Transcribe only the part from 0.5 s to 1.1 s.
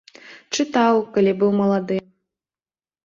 Чытаў,